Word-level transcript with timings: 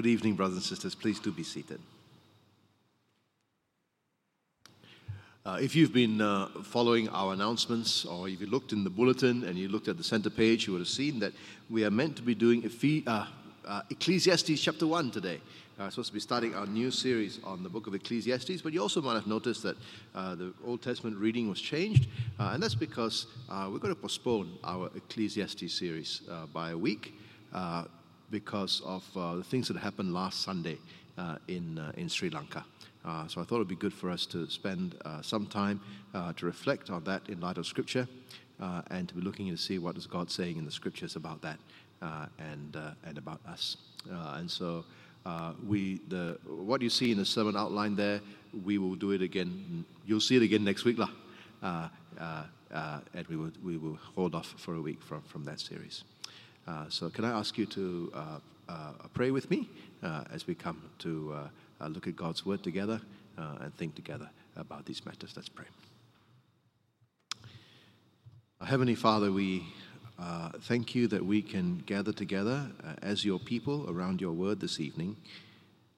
good 0.00 0.08
evening, 0.08 0.34
brothers 0.34 0.56
and 0.56 0.64
sisters. 0.64 0.94
Please 0.94 1.20
do 1.20 1.30
be 1.30 1.42
seated. 1.42 1.78
Uh, 5.44 5.58
if 5.60 5.76
you've 5.76 5.92
been 5.92 6.22
uh, 6.22 6.48
following 6.62 7.06
our 7.10 7.34
announcements, 7.34 8.06
or 8.06 8.26
if 8.26 8.40
you 8.40 8.46
looked 8.46 8.72
in 8.72 8.82
the 8.82 8.88
bulletin 8.88 9.44
and 9.44 9.58
you 9.58 9.68
looked 9.68 9.88
at 9.88 9.98
the 9.98 10.02
center 10.02 10.30
page, 10.30 10.66
you 10.66 10.72
would 10.72 10.78
have 10.78 10.88
seen 10.88 11.18
that 11.18 11.34
we 11.68 11.84
are 11.84 11.90
meant 11.90 12.16
to 12.16 12.22
be 12.22 12.34
doing 12.34 12.64
Ephes- 12.64 13.06
uh, 13.06 13.26
uh, 13.68 13.82
Ecclesiastes 13.90 14.58
chapter 14.58 14.86
1 14.86 15.10
today. 15.10 15.38
Uh, 15.78 15.90
supposed 15.90 16.08
to 16.08 16.14
be 16.14 16.20
starting 16.20 16.54
our 16.54 16.66
new 16.66 16.90
series 16.90 17.38
on 17.44 17.62
the 17.62 17.68
book 17.68 17.86
of 17.86 17.94
Ecclesiastes, 17.94 18.62
but 18.62 18.72
you 18.72 18.80
also 18.80 19.02
might 19.02 19.16
have 19.16 19.26
noticed 19.26 19.62
that 19.62 19.76
uh, 20.14 20.34
the 20.34 20.54
Old 20.64 20.80
Testament 20.80 21.18
reading 21.18 21.46
was 21.46 21.60
changed, 21.60 22.08
and 22.38 22.62
that's 22.62 22.74
because 22.74 23.26
we're 23.50 23.78
going 23.78 23.94
to 23.94 24.00
postpone 24.00 24.50
our 24.64 24.90
Ecclesiastes 24.96 25.74
series 25.74 26.22
by 26.54 26.70
a 26.70 26.78
week 26.78 27.12
because 28.30 28.82
of 28.84 29.04
uh, 29.16 29.36
the 29.36 29.44
things 29.44 29.68
that 29.68 29.76
happened 29.76 30.12
last 30.14 30.42
Sunday 30.42 30.78
uh, 31.18 31.36
in, 31.48 31.78
uh, 31.78 31.92
in 31.96 32.08
Sri 32.08 32.30
Lanka. 32.30 32.64
So 33.28 33.40
I 33.40 33.44
thought 33.44 33.56
it 33.56 33.58
would 33.58 33.68
be 33.68 33.76
good 33.76 33.94
for 33.94 34.10
us 34.10 34.26
to 34.26 34.48
spend 34.50 34.94
some 35.22 35.46
time 35.46 35.80
to 36.36 36.46
reflect 36.46 36.90
on 36.90 37.02
that 37.04 37.22
in 37.28 37.40
light 37.40 37.56
of 37.56 37.66
Scripture 37.66 38.06
and 38.90 39.08
to 39.08 39.14
be 39.14 39.22
looking 39.22 39.48
to 39.48 39.56
see 39.56 39.78
what 39.78 39.96
is 39.96 40.06
God 40.06 40.30
saying 40.30 40.58
in 40.58 40.66
the 40.66 40.70
Scriptures 40.70 41.16
about 41.16 41.40
that 41.40 41.58
and, 42.38 42.76
and 43.04 43.16
about 43.16 43.40
us. 43.48 43.78
And 44.06 44.50
so 44.50 44.84
uh, 45.24 45.54
we, 45.66 46.00
the, 46.08 46.38
what 46.46 46.82
you 46.82 46.90
see 46.90 47.10
in 47.10 47.18
the 47.18 47.24
sermon 47.24 47.56
outline 47.56 47.96
there, 47.96 48.20
we 48.64 48.76
will 48.76 48.96
do 48.96 49.12
it 49.12 49.22
again. 49.22 49.84
You'll 50.06 50.20
see 50.20 50.36
it 50.36 50.42
again 50.42 50.62
next 50.62 50.84
week. 50.84 50.98
Lah. 50.98 51.10
Uh, 51.62 51.88
uh, 52.72 53.00
and 53.14 53.26
we 53.26 53.36
will, 53.36 53.50
we 53.62 53.76
will 53.76 53.98
hold 54.14 54.34
off 54.34 54.54
for 54.56 54.74
a 54.74 54.80
week 54.80 55.02
from, 55.02 55.22
from 55.22 55.44
that 55.44 55.60
series. 55.60 56.04
Uh, 56.70 56.84
so, 56.88 57.10
can 57.10 57.24
I 57.24 57.36
ask 57.36 57.58
you 57.58 57.66
to 57.66 58.12
uh, 58.14 58.38
uh, 58.68 58.92
pray 59.12 59.32
with 59.32 59.50
me 59.50 59.68
as 60.32 60.46
we 60.46 60.54
come 60.54 60.80
to 61.00 61.34
look 61.88 62.06
at 62.06 62.14
God's 62.14 62.46
Word 62.46 62.62
together 62.62 63.00
and 63.36 63.74
think 63.76 63.96
together 63.96 64.30
about 64.56 64.86
these 64.86 65.04
matters? 65.04 65.32
Let's 65.34 65.48
pray. 65.48 65.64
Our 68.60 68.68
Heavenly 68.68 68.94
Father, 68.94 69.32
we 69.32 69.64
uh, 70.16 70.50
thank 70.60 70.94
you 70.94 71.08
that 71.08 71.24
we 71.26 71.42
can 71.42 71.82
gather 71.86 72.12
together 72.12 72.70
uh, 72.84 72.92
as 73.02 73.24
your 73.24 73.40
people 73.40 73.90
around 73.90 74.20
your 74.20 74.32
Word 74.32 74.60
this 74.60 74.78
evening. 74.78 75.16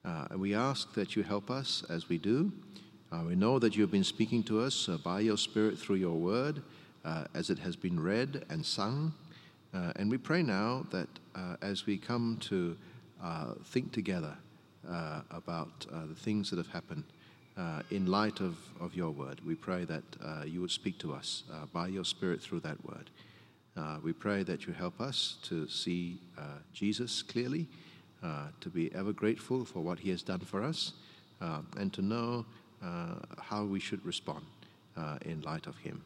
Uh, 0.03 0.25
and 0.31 0.41
we 0.41 0.55
ask 0.55 0.91
that 0.95 1.15
you 1.15 1.21
help 1.21 1.51
us 1.51 1.83
as 1.87 2.09
we 2.09 2.17
do. 2.17 2.51
We 3.27 3.35
know 3.35 3.59
that 3.59 3.75
you 3.75 3.83
have 3.83 3.91
been 3.91 4.03
speaking 4.03 4.41
to 4.45 4.61
us 4.61 4.89
by 5.03 5.19
your 5.19 5.37
Spirit 5.37 5.77
through 5.77 5.97
your 5.97 6.17
Word 6.17 6.63
as 7.35 7.51
it 7.51 7.59
has 7.59 7.75
been 7.75 7.99
read 7.99 8.43
and 8.49 8.65
sung. 8.65 9.13
Uh, 9.73 9.91
and 9.95 10.09
we 10.09 10.17
pray 10.17 10.43
now 10.43 10.85
that 10.91 11.07
uh, 11.35 11.55
as 11.63 11.87
we 11.87 11.97
come 11.97 12.37
to 12.39 12.77
uh, 13.23 13.53
think 13.65 13.91
together 13.91 14.35
uh, 14.87 15.21
about 15.31 15.85
uh, 15.91 16.05
the 16.05 16.15
things 16.15 16.49
that 16.51 16.57
have 16.57 16.67
happened 16.67 17.03
uh, 17.57 17.81
in 17.89 18.05
light 18.05 18.39
of, 18.39 18.55
of 18.79 18.95
your 18.95 19.09
word, 19.09 19.41
we 19.45 19.55
pray 19.55 19.83
that 19.85 20.03
you 20.45 20.61
would 20.61 20.71
speak 20.71 20.97
to 20.99 21.13
us 21.13 21.43
by 21.71 21.87
your 21.87 22.03
Spirit 22.03 22.41
through 22.41 22.59
that 22.59 22.77
word. 22.85 23.09
We 24.03 24.13
pray 24.13 24.43
that 24.43 24.65
you 24.67 24.73
help 24.73 24.99
us 24.99 25.37
to 25.43 25.67
see 25.67 26.19
Jesus 26.73 27.21
clearly, 27.21 27.67
to 28.21 28.69
be 28.69 28.93
ever 28.93 29.13
grateful 29.13 29.65
for 29.65 29.81
what 29.81 29.99
he 29.99 30.09
has 30.09 30.23
done 30.23 30.39
for 30.39 30.63
us, 30.63 30.93
and 31.77 31.93
to 31.93 32.01
know 32.01 32.45
how 33.39 33.65
we 33.65 33.79
should 33.79 34.03
respond 34.03 34.45
in 35.23 35.41
light 35.41 35.67
of 35.67 35.77
him. 35.77 36.03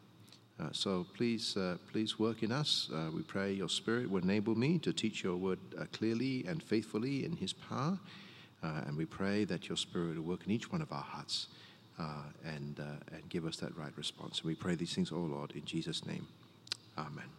Uh, 0.59 0.69
so 0.71 1.05
please, 1.15 1.55
uh, 1.55 1.77
please 1.91 2.17
work 2.17 2.41
in 2.41 2.51
us. 2.51 2.89
Uh, 2.91 3.11
we 3.15 3.21
pray 3.21 3.53
your 3.53 3.69
Spirit 3.69 4.09
will 4.09 4.23
enable 4.23 4.55
me 4.55 4.79
to 4.79 4.91
teach 4.91 5.23
your 5.23 5.35
word 5.35 5.59
uh, 5.79 5.83
clearly 5.93 6.45
and 6.47 6.63
faithfully 6.63 7.23
in 7.25 7.35
His 7.35 7.53
power. 7.53 7.99
Uh, 8.63 8.81
and 8.87 8.97
we 8.97 9.05
pray 9.05 9.43
that 9.43 9.69
your 9.69 9.77
Spirit 9.77 10.15
will 10.15 10.23
work 10.23 10.45
in 10.47 10.51
each 10.51 10.71
one 10.71 10.81
of 10.81 10.91
our 10.91 11.03
hearts 11.03 11.47
uh, 11.99 12.23
and, 12.43 12.79
and 13.13 13.29
give 13.29 13.45
us 13.45 13.57
that 13.57 13.77
right 13.77 13.95
response. 13.95 14.39
And 14.39 14.47
we 14.47 14.55
pray 14.55 14.73
these 14.73 14.95
things, 14.95 15.11
O 15.11 15.17
Lord, 15.17 15.51
in 15.51 15.63
Jesus' 15.63 16.03
name. 16.07 16.25
Amen. 16.97 17.29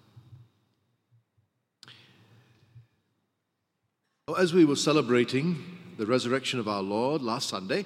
Well, 4.28 4.36
As 4.36 4.54
we 4.54 4.64
were 4.64 4.76
celebrating 4.76 5.56
the 5.96 6.06
resurrection 6.06 6.60
of 6.60 6.68
our 6.68 6.82
Lord 6.82 7.22
last 7.22 7.48
Sunday, 7.48 7.84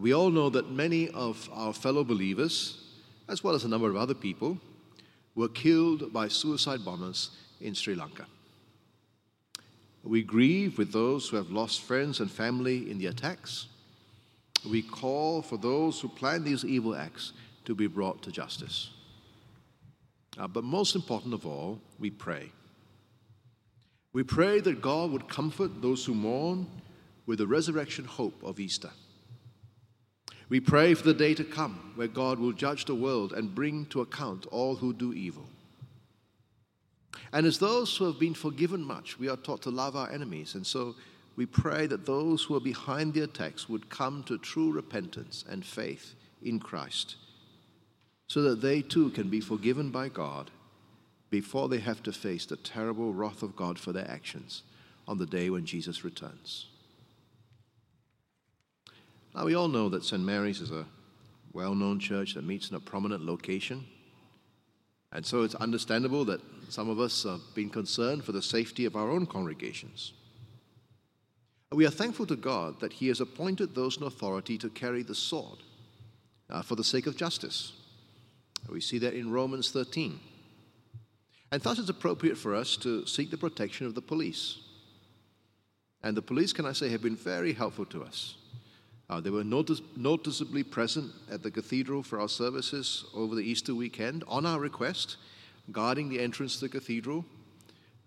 we 0.00 0.14
all 0.14 0.30
know 0.30 0.48
that 0.48 0.70
many 0.70 1.10
of 1.10 1.50
our 1.52 1.74
fellow 1.74 2.02
believers, 2.02 2.81
as 3.32 3.42
well 3.42 3.54
as 3.54 3.64
a 3.64 3.68
number 3.68 3.88
of 3.88 3.96
other 3.96 4.14
people, 4.14 4.58
were 5.34 5.48
killed 5.48 6.12
by 6.12 6.28
suicide 6.28 6.84
bombers 6.84 7.30
in 7.62 7.74
Sri 7.74 7.94
Lanka. 7.94 8.26
We 10.04 10.22
grieve 10.22 10.76
with 10.76 10.92
those 10.92 11.28
who 11.28 11.36
have 11.36 11.50
lost 11.50 11.80
friends 11.80 12.20
and 12.20 12.30
family 12.30 12.90
in 12.90 12.98
the 12.98 13.06
attacks. 13.06 13.68
We 14.68 14.82
call 14.82 15.40
for 15.40 15.56
those 15.56 15.98
who 15.98 16.08
plan 16.08 16.44
these 16.44 16.64
evil 16.64 16.94
acts 16.94 17.32
to 17.64 17.74
be 17.74 17.86
brought 17.86 18.22
to 18.24 18.30
justice. 18.30 18.90
Uh, 20.36 20.46
but 20.48 20.64
most 20.64 20.94
important 20.94 21.32
of 21.32 21.46
all, 21.46 21.80
we 21.98 22.10
pray. 22.10 22.50
We 24.12 24.24
pray 24.24 24.60
that 24.60 24.82
God 24.82 25.10
would 25.10 25.28
comfort 25.28 25.80
those 25.80 26.04
who 26.04 26.14
mourn 26.14 26.66
with 27.24 27.38
the 27.38 27.46
resurrection 27.46 28.04
hope 28.04 28.42
of 28.42 28.60
Easter. 28.60 28.90
We 30.52 30.60
pray 30.60 30.92
for 30.92 31.04
the 31.04 31.14
day 31.14 31.32
to 31.36 31.44
come 31.44 31.92
where 31.94 32.08
God 32.08 32.38
will 32.38 32.52
judge 32.52 32.84
the 32.84 32.94
world 32.94 33.32
and 33.32 33.54
bring 33.54 33.86
to 33.86 34.02
account 34.02 34.44
all 34.50 34.76
who 34.76 34.92
do 34.92 35.14
evil. 35.14 35.48
And 37.32 37.46
as 37.46 37.58
those 37.58 37.96
who 37.96 38.04
have 38.04 38.20
been 38.20 38.34
forgiven 38.34 38.84
much, 38.84 39.18
we 39.18 39.30
are 39.30 39.38
taught 39.38 39.62
to 39.62 39.70
love 39.70 39.96
our 39.96 40.10
enemies. 40.10 40.54
And 40.54 40.66
so 40.66 40.94
we 41.36 41.46
pray 41.46 41.86
that 41.86 42.04
those 42.04 42.42
who 42.42 42.54
are 42.54 42.60
behind 42.60 43.14
the 43.14 43.22
attacks 43.22 43.66
would 43.70 43.88
come 43.88 44.24
to 44.24 44.36
true 44.36 44.70
repentance 44.70 45.42
and 45.48 45.64
faith 45.64 46.12
in 46.42 46.60
Christ 46.60 47.16
so 48.26 48.42
that 48.42 48.60
they 48.60 48.82
too 48.82 49.08
can 49.08 49.30
be 49.30 49.40
forgiven 49.40 49.90
by 49.90 50.10
God 50.10 50.50
before 51.30 51.70
they 51.70 51.78
have 51.78 52.02
to 52.02 52.12
face 52.12 52.44
the 52.44 52.56
terrible 52.56 53.14
wrath 53.14 53.42
of 53.42 53.56
God 53.56 53.78
for 53.78 53.94
their 53.94 54.10
actions 54.10 54.64
on 55.08 55.16
the 55.16 55.24
day 55.24 55.48
when 55.48 55.64
Jesus 55.64 56.04
returns. 56.04 56.66
Now, 59.34 59.46
we 59.46 59.54
all 59.54 59.68
know 59.68 59.88
that 59.88 60.04
St. 60.04 60.22
Mary's 60.22 60.60
is 60.60 60.70
a 60.70 60.86
well 61.52 61.74
known 61.74 61.98
church 61.98 62.34
that 62.34 62.44
meets 62.44 62.70
in 62.70 62.76
a 62.76 62.80
prominent 62.80 63.24
location. 63.24 63.84
And 65.12 65.24
so 65.24 65.42
it's 65.42 65.54
understandable 65.54 66.24
that 66.26 66.40
some 66.70 66.88
of 66.88 66.98
us 66.98 67.24
have 67.24 67.40
been 67.54 67.68
concerned 67.68 68.24
for 68.24 68.32
the 68.32 68.42
safety 68.42 68.86
of 68.86 68.96
our 68.96 69.10
own 69.10 69.26
congregations. 69.26 70.14
We 71.70 71.86
are 71.86 71.90
thankful 71.90 72.26
to 72.26 72.36
God 72.36 72.80
that 72.80 72.94
He 72.94 73.08
has 73.08 73.20
appointed 73.20 73.74
those 73.74 73.96
in 73.96 74.02
authority 74.04 74.58
to 74.58 74.70
carry 74.70 75.02
the 75.02 75.14
sword 75.14 75.58
uh, 76.50 76.62
for 76.62 76.76
the 76.76 76.84
sake 76.84 77.06
of 77.06 77.16
justice. 77.16 77.72
We 78.68 78.80
see 78.80 78.98
that 78.98 79.14
in 79.14 79.30
Romans 79.30 79.70
13. 79.70 80.20
And 81.50 81.60
thus 81.62 81.78
it's 81.78 81.88
appropriate 81.88 82.38
for 82.38 82.54
us 82.54 82.76
to 82.78 83.06
seek 83.06 83.30
the 83.30 83.36
protection 83.36 83.86
of 83.86 83.94
the 83.94 84.02
police. 84.02 84.58
And 86.02 86.16
the 86.16 86.22
police, 86.22 86.52
can 86.52 86.66
I 86.66 86.72
say, 86.72 86.88
have 86.90 87.02
been 87.02 87.16
very 87.16 87.52
helpful 87.52 87.84
to 87.86 88.02
us. 88.02 88.36
Uh, 89.12 89.20
they 89.20 89.28
were 89.28 89.44
notice- 89.44 89.82
noticeably 89.94 90.62
present 90.62 91.12
at 91.30 91.42
the 91.42 91.50
cathedral 91.50 92.02
for 92.02 92.18
our 92.18 92.30
services 92.30 93.04
over 93.12 93.34
the 93.34 93.42
Easter 93.42 93.74
weekend 93.74 94.24
on 94.26 94.46
our 94.46 94.58
request, 94.58 95.18
guarding 95.70 96.08
the 96.08 96.18
entrance 96.18 96.54
to 96.54 96.60
the 96.62 96.68
cathedral. 96.70 97.22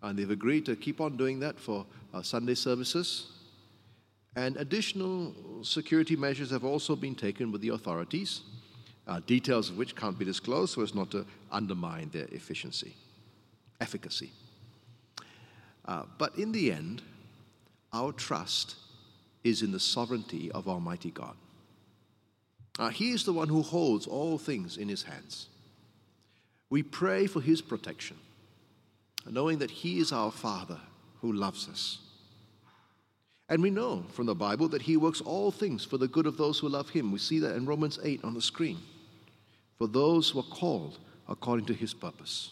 And 0.01 0.17
they've 0.17 0.31
agreed 0.31 0.65
to 0.65 0.75
keep 0.75 0.99
on 0.99 1.15
doing 1.15 1.39
that 1.41 1.59
for 1.59 1.85
our 2.11 2.23
Sunday 2.23 2.55
services. 2.55 3.27
And 4.35 4.57
additional 4.57 5.35
security 5.61 6.15
measures 6.15 6.49
have 6.49 6.65
also 6.65 6.95
been 6.95 7.13
taken 7.13 7.51
with 7.51 7.61
the 7.61 7.69
authorities, 7.69 8.41
uh, 9.05 9.19
details 9.27 9.69
of 9.69 9.77
which 9.77 9.95
can't 9.95 10.17
be 10.17 10.25
disclosed 10.25 10.73
so 10.73 10.81
as 10.81 10.95
not 10.95 11.11
to 11.11 11.23
undermine 11.51 12.09
their 12.09 12.25
efficiency, 12.31 12.95
efficacy. 13.79 14.31
Uh, 15.85 16.05
but 16.17 16.35
in 16.35 16.51
the 16.51 16.71
end, 16.71 17.03
our 17.93 18.11
trust 18.11 18.77
is 19.45 19.61
in 19.61 19.71
the 19.71 19.79
sovereignty 19.79 20.51
of 20.51 20.67
Almighty 20.67 21.11
God. 21.11 21.35
Uh, 22.79 22.89
he 22.89 23.11
is 23.11 23.23
the 23.23 23.31
one 23.31 23.47
who 23.47 23.61
holds 23.61 24.07
all 24.07 24.37
things 24.37 24.75
in 24.75 24.89
His 24.89 25.03
hands. 25.03 25.47
We 26.69 26.83
pray 26.83 27.27
for 27.27 27.39
His 27.39 27.61
protection, 27.61 28.17
knowing 29.29 29.59
that 29.59 29.71
He 29.71 29.99
is 29.99 30.11
our 30.11 30.31
Father 30.31 30.79
who 31.21 31.31
loves 31.31 31.69
us. 31.69 31.99
And 33.47 33.61
we 33.61 33.69
know 33.69 34.03
from 34.11 34.25
the 34.25 34.35
Bible 34.35 34.67
that 34.69 34.81
He 34.81 34.97
works 34.97 35.21
all 35.21 35.51
things 35.51 35.85
for 35.85 35.99
the 35.99 36.07
good 36.07 36.25
of 36.25 36.37
those 36.37 36.57
who 36.59 36.67
love 36.67 36.89
Him. 36.89 37.11
We 37.11 37.19
see 37.19 37.39
that 37.39 37.55
in 37.55 37.67
Romans 37.67 37.99
8 38.03 38.23
on 38.23 38.33
the 38.33 38.41
screen. 38.41 38.79
For 39.77 39.87
those 39.87 40.31
who 40.31 40.39
are 40.39 40.43
called 40.43 40.97
according 41.29 41.67
to 41.67 41.73
His 41.73 41.93
purpose. 41.93 42.51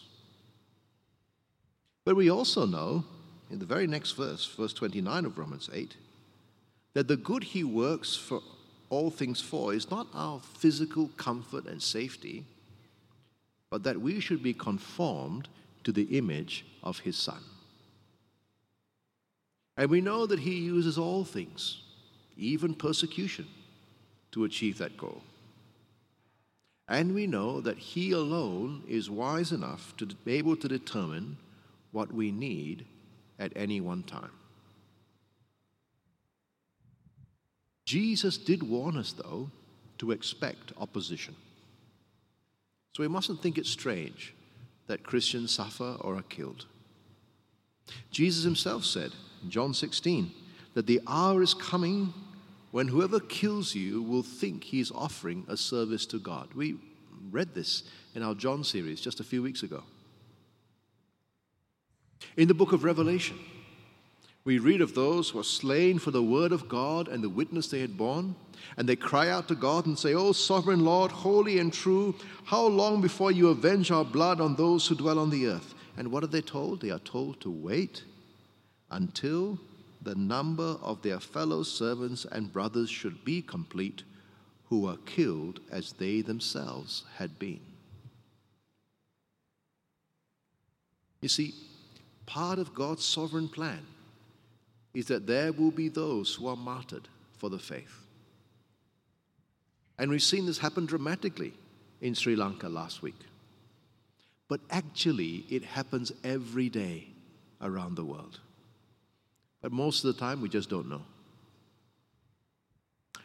But 2.04 2.14
we 2.14 2.30
also 2.30 2.66
know, 2.66 3.04
in 3.50 3.58
the 3.58 3.66
very 3.66 3.88
next 3.88 4.12
verse, 4.12 4.46
verse 4.46 4.72
29 4.72 5.24
of 5.24 5.38
Romans 5.38 5.68
8, 5.72 5.96
that 6.94 7.08
the 7.08 7.16
good 7.16 7.44
he 7.44 7.62
works 7.62 8.16
for 8.16 8.40
all 8.90 9.10
things 9.10 9.40
for 9.40 9.74
is 9.74 9.90
not 9.90 10.06
our 10.14 10.40
physical 10.40 11.10
comfort 11.16 11.66
and 11.66 11.82
safety, 11.82 12.44
but 13.70 13.82
that 13.82 14.00
we 14.00 14.20
should 14.20 14.42
be 14.42 14.54
conformed 14.54 15.48
to 15.82 15.92
the 15.92 16.16
image 16.16 16.64
of 16.82 17.00
his 17.00 17.16
son. 17.16 17.42
And 19.76 19.90
we 19.90 20.00
know 20.00 20.26
that 20.26 20.40
He 20.40 20.54
uses 20.54 20.98
all 20.98 21.24
things, 21.24 21.82
even 22.36 22.74
persecution, 22.74 23.46
to 24.32 24.44
achieve 24.44 24.78
that 24.78 24.96
goal. 24.96 25.22
And 26.86 27.14
we 27.14 27.26
know 27.26 27.60
that 27.60 27.78
He 27.78 28.12
alone 28.12 28.84
is 28.86 29.10
wise 29.10 29.52
enough 29.52 29.96
to 29.96 30.06
be 30.06 30.34
able 30.34 30.56
to 30.56 30.68
determine 30.68 31.38
what 31.92 32.12
we 32.12 32.30
need 32.30 32.86
at 33.38 33.52
any 33.56 33.80
one 33.80 34.02
time. 34.02 34.30
Jesus 37.94 38.36
did 38.36 38.60
warn 38.60 38.96
us, 38.96 39.12
though, 39.12 39.48
to 39.98 40.10
expect 40.10 40.72
opposition. 40.78 41.36
So 42.92 43.04
we 43.04 43.08
mustn't 43.08 43.40
think 43.40 43.56
it 43.56 43.66
strange 43.66 44.34
that 44.88 45.04
Christians 45.04 45.52
suffer 45.52 45.96
or 46.00 46.16
are 46.16 46.22
killed. 46.22 46.66
Jesus 48.10 48.42
himself 48.42 48.84
said 48.84 49.12
in 49.44 49.50
John 49.50 49.74
16 49.74 50.32
that 50.74 50.88
the 50.88 51.02
hour 51.06 51.40
is 51.40 51.54
coming 51.54 52.12
when 52.72 52.88
whoever 52.88 53.20
kills 53.20 53.76
you 53.76 54.02
will 54.02 54.24
think 54.24 54.64
he 54.64 54.80
is 54.80 54.90
offering 54.90 55.46
a 55.46 55.56
service 55.56 56.04
to 56.06 56.18
God. 56.18 56.52
We 56.52 56.74
read 57.30 57.54
this 57.54 57.84
in 58.16 58.24
our 58.24 58.34
John 58.34 58.64
series 58.64 59.00
just 59.00 59.20
a 59.20 59.24
few 59.24 59.40
weeks 59.40 59.62
ago. 59.62 59.84
In 62.36 62.48
the 62.48 62.54
book 62.54 62.72
of 62.72 62.82
Revelation, 62.82 63.38
we 64.44 64.58
read 64.58 64.82
of 64.82 64.94
those 64.94 65.30
who 65.30 65.38
are 65.38 65.44
slain 65.44 65.98
for 65.98 66.10
the 66.10 66.22
word 66.22 66.52
of 66.52 66.68
God 66.68 67.08
and 67.08 67.24
the 67.24 67.30
witness 67.30 67.68
they 67.68 67.80
had 67.80 67.96
borne, 67.96 68.34
and 68.76 68.86
they 68.86 68.96
cry 68.96 69.30
out 69.30 69.48
to 69.48 69.54
God 69.54 69.86
and 69.86 69.98
say, 69.98 70.14
O 70.14 70.32
sovereign 70.32 70.84
Lord, 70.84 71.10
holy 71.10 71.58
and 71.58 71.72
true, 71.72 72.14
how 72.44 72.66
long 72.66 73.00
before 73.00 73.32
you 73.32 73.48
avenge 73.48 73.90
our 73.90 74.04
blood 74.04 74.40
on 74.40 74.54
those 74.54 74.86
who 74.86 74.94
dwell 74.94 75.18
on 75.18 75.30
the 75.30 75.46
earth? 75.46 75.74
And 75.96 76.10
what 76.10 76.24
are 76.24 76.28
they 76.28 76.42
told? 76.42 76.80
They 76.80 76.90
are 76.90 76.98
told 76.98 77.40
to 77.40 77.50
wait 77.50 78.04
until 78.90 79.58
the 80.02 80.14
number 80.14 80.76
of 80.82 81.00
their 81.00 81.20
fellow 81.20 81.62
servants 81.62 82.26
and 82.30 82.52
brothers 82.52 82.90
should 82.90 83.24
be 83.24 83.40
complete, 83.40 84.02
who 84.68 84.86
are 84.86 84.98
killed 85.06 85.60
as 85.70 85.92
they 85.92 86.20
themselves 86.20 87.04
had 87.16 87.38
been. 87.38 87.60
You 91.22 91.28
see, 91.28 91.54
part 92.26 92.58
of 92.58 92.74
God's 92.74 93.04
sovereign 93.04 93.48
plan 93.48 93.86
is 94.94 95.06
that 95.06 95.26
there 95.26 95.52
will 95.52 95.72
be 95.72 95.88
those 95.88 96.34
who 96.34 96.46
are 96.46 96.56
martyred 96.56 97.08
for 97.36 97.50
the 97.50 97.58
faith. 97.58 98.06
And 99.98 100.10
we've 100.10 100.22
seen 100.22 100.46
this 100.46 100.58
happen 100.58 100.86
dramatically 100.86 101.52
in 102.00 102.14
Sri 102.14 102.36
Lanka 102.36 102.68
last 102.68 103.02
week. 103.02 103.18
But 104.48 104.60
actually, 104.70 105.44
it 105.50 105.64
happens 105.64 106.12
every 106.22 106.68
day 106.68 107.08
around 107.60 107.96
the 107.96 108.04
world. 108.04 108.40
But 109.62 109.72
most 109.72 110.04
of 110.04 110.14
the 110.14 110.20
time, 110.20 110.40
we 110.40 110.48
just 110.48 110.68
don't 110.68 110.88
know. 110.88 111.02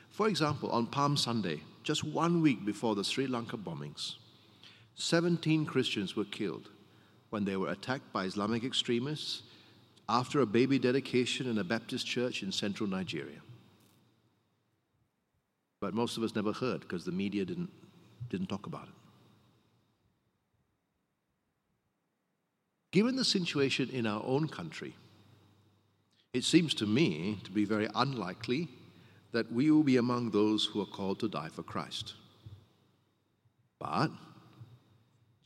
For 0.10 0.28
example, 0.28 0.70
on 0.72 0.88
Palm 0.88 1.18
Sunday, 1.18 1.62
just 1.84 2.04
one 2.04 2.42
week 2.42 2.66
before 2.66 2.96
the 2.96 3.04
Sri 3.04 3.28
Lanka 3.28 3.58
bombings, 3.58 4.16
17 4.96 5.66
Christians 5.66 6.16
were 6.16 6.26
killed 6.26 6.70
when 7.30 7.46
they 7.46 7.56
were 7.56 7.70
attacked 7.70 8.12
by 8.12 8.26
Islamic 8.26 8.64
extremists 8.64 9.44
after 10.10 10.42
a 10.42 10.46
baby 10.46 10.80
dedication 10.80 11.48
in 11.48 11.60
a 11.60 11.64
Baptist 11.64 12.06
church 12.08 12.42
in 12.42 12.52
central 12.52 12.90
Nigeria. 12.90 13.40
But 15.80 15.94
most 15.94 16.18
of 16.18 16.24
us 16.24 16.36
never 16.36 16.52
heard 16.52 16.82
because 16.82 17.06
the 17.06 17.12
media 17.12 17.46
didn't, 17.46 17.70
didn't 18.30 18.48
talk 18.48 18.66
about 18.66 18.88
it. 18.88 18.94
Given 22.92 23.16
the 23.16 23.24
situation 23.24 23.88
in 23.92 24.08
our 24.08 24.24
own 24.26 24.48
country, 24.48 24.96
it 26.34 26.44
seems 26.44 26.74
to 26.76 26.88
me 26.88 27.40
to 27.44 27.52
be 27.52 27.64
very 27.64 27.88
unlikely 27.94 28.68
that 29.32 29.52
we 29.52 29.70
will 29.70 29.84
be 29.84 29.98
among 29.98 30.32
those 30.32 30.66
who 30.66 30.82
are 30.82 30.88
called 30.88 31.20
to 31.20 31.28
die 31.28 31.50
for 31.50 31.62
Christ. 31.62 32.16
But 33.80 34.10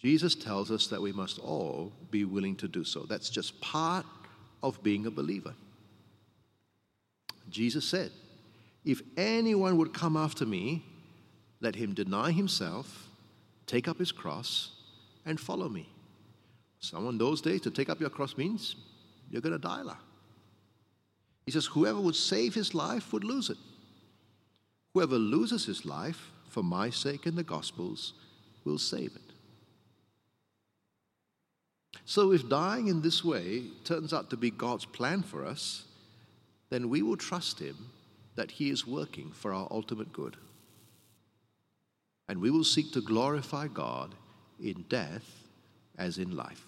Jesus 0.01 0.36
tells 0.36 0.71
us 0.71 0.88
that 0.88 1.01
we 1.01 1.12
must 1.12 1.38
all 1.38 1.92
be 2.12 2.24
willing 2.24 2.56
to 2.57 2.69
do 2.69 2.86
so. 2.86 3.01
That's 3.04 3.30
just 3.30 3.60
part 3.60 4.06
of 4.63 4.81
being 4.81 5.06
a 5.06 5.12
believer. 5.12 5.54
Jesus 7.50 7.86
said, 7.86 8.12
If 8.83 9.01
anyone 9.18 9.77
would 9.77 9.94
come 9.94 10.18
after 10.18 10.45
me, 10.45 10.83
let 11.60 11.75
him 11.75 11.94
deny 11.94 12.31
himself, 12.31 13.10
take 13.68 13.88
up 13.88 14.00
his 14.00 14.12
cross, 14.12 14.71
and 15.25 15.39
follow 15.39 15.69
me. 15.69 15.88
Someone 16.80 17.18
those 17.18 17.42
days 17.42 17.62
to 17.62 17.71
take 17.71 17.89
up 17.89 18.00
your 18.01 18.10
cross 18.10 18.36
means 18.38 18.75
you're 19.30 19.42
going 19.42 19.54
to 19.54 19.60
die. 19.60 19.81
La. 19.81 19.98
He 21.45 21.51
says, 21.51 21.65
Whoever 21.68 22.00
would 22.00 22.15
save 22.15 22.54
his 22.54 22.74
life 22.74 23.13
would 23.13 23.24
lose 23.24 23.50
it. 23.50 23.57
Whoever 24.94 25.18
loses 25.18 25.65
his 25.65 25.86
life 25.86 26.31
for 26.50 26.63
my 26.63 26.89
sake 26.89 27.25
and 27.25 27.38
the 27.38 27.44
gospel's 27.44 28.13
will 28.63 28.77
save 28.77 29.15
it. 29.15 29.23
So, 32.06 32.31
if 32.31 32.50
dying 32.50 32.88
in 32.88 33.01
this 33.01 33.24
way 33.24 33.63
turns 33.84 34.13
out 34.13 34.30
to 34.31 34.38
be 34.38 34.51
God's 34.51 34.86
plan 34.86 35.24
for 35.24 35.45
us, 35.45 35.86
then 36.69 36.90
we 36.90 37.01
will 37.01 37.18
trust 37.18 37.60
Him 37.60 37.78
that 38.36 38.51
He 38.51 38.69
is 38.69 38.88
working 38.88 39.31
for 39.31 39.54
our 39.54 39.68
ultimate 39.72 40.12
good. 40.12 40.38
And 42.28 42.42
we 42.42 42.50
will 42.50 42.63
seek 42.63 42.92
to 42.94 43.01
glorify 43.01 43.68
God 43.68 44.16
in 44.62 44.86
death 44.90 45.48
as 45.98 46.18
in 46.18 46.36
life. 46.36 46.66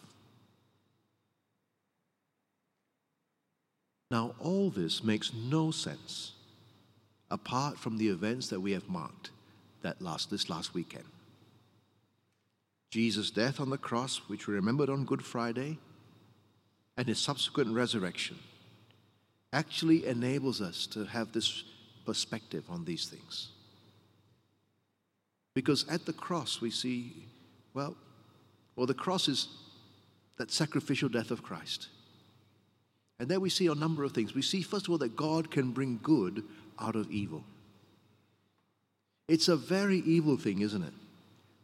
Now, 4.12 4.36
all 4.40 4.70
this 4.70 5.04
makes 5.04 5.34
no 5.34 5.72
sense 5.72 6.34
apart 7.32 7.80
from 7.80 7.98
the 7.98 8.08
events 8.08 8.50
that 8.50 8.60
we 8.60 8.72
have 8.74 8.88
marked 8.88 9.32
that 9.82 10.02
last, 10.02 10.30
this 10.30 10.50
last 10.50 10.74
weekend. 10.74 11.06
Jesus' 12.96 13.30
death 13.30 13.60
on 13.60 13.70
the 13.70 13.78
cross, 13.78 14.22
which 14.28 14.48
we 14.48 14.54
remembered 14.54 14.90
on 14.90 15.04
Good 15.04 15.22
Friday, 15.22 15.78
and 16.96 17.06
his 17.06 17.20
subsequent 17.20 17.76
resurrection 17.76 18.38
actually 19.52 20.06
enables 20.06 20.62
us 20.62 20.88
to 20.88 21.04
have 21.04 21.34
this 21.34 21.66
perspective 22.06 22.64
on 22.70 22.86
these 22.86 23.10
things. 23.10 23.50
Because 25.54 25.86
at 25.90 26.06
the 26.06 26.14
cross, 26.14 26.62
we 26.62 26.72
see, 26.72 27.26
well, 27.74 27.98
well, 28.78 28.88
the 28.88 28.94
cross 28.94 29.28
is 29.28 29.50
that 30.38 30.50
sacrificial 30.50 31.10
death 31.10 31.32
of 31.32 31.44
Christ. 31.44 31.90
And 33.20 33.28
there 33.28 33.42
we 33.42 33.50
see 33.50 33.68
a 33.68 33.76
number 33.76 34.06
of 34.06 34.14
things. 34.14 34.34
We 34.34 34.42
see, 34.42 34.62
first 34.62 34.86
of 34.88 34.92
all, 34.92 35.00
that 35.00 35.18
God 35.18 35.52
can 35.52 35.72
bring 35.74 36.00
good 36.02 36.46
out 36.80 36.96
of 36.96 37.12
evil. 37.12 37.44
It's 39.28 39.50
a 39.50 39.58
very 39.58 39.98
evil 39.98 40.38
thing, 40.38 40.62
isn't 40.62 40.84
it? 40.84 40.94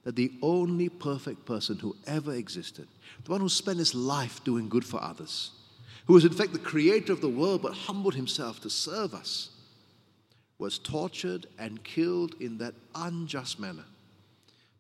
That 0.04 0.16
the 0.16 0.32
only 0.42 0.90
perfect 0.90 1.46
person 1.46 1.78
who 1.78 1.96
ever 2.08 2.34
existed, 2.34 2.88
the 3.24 3.32
one 3.32 3.42
who 3.42 3.50
spent 3.50 3.78
his 3.78 3.94
life 3.94 4.44
doing 4.44 4.68
good 4.68 4.86
for 4.86 5.02
others, 5.02 5.52
who 6.06 6.14
was 6.14 6.26
in 6.26 6.34
fact 6.34 6.54
the 6.54 6.60
creator 6.60 7.14
of 7.14 7.22
the 7.22 7.30
world 7.30 7.62
but 7.62 7.74
humbled 7.74 8.16
himself 8.16 8.60
to 8.62 8.70
serve 8.70 9.14
us, 9.14 9.50
was 10.58 10.78
tortured 10.78 11.48
and 11.58 11.84
killed 11.84 12.36
in 12.40 12.58
that 12.58 12.74
unjust 12.96 13.60
manner, 13.60 13.86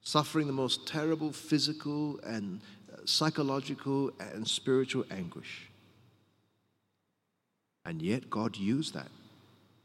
suffering 0.01 0.47
the 0.47 0.53
most 0.53 0.87
terrible 0.87 1.31
physical 1.31 2.19
and 2.23 2.61
uh, 2.91 2.97
psychological 3.05 4.11
and 4.19 4.47
spiritual 4.47 5.05
anguish. 5.11 5.67
And 7.85 8.01
yet, 8.01 8.29
God 8.29 8.57
used 8.57 8.93
that 8.93 9.09